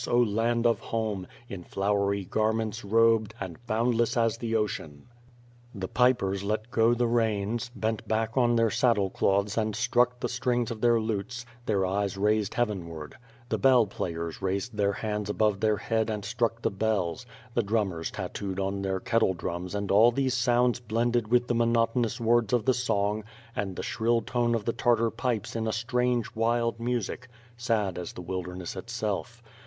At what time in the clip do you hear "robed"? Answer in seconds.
2.83-3.35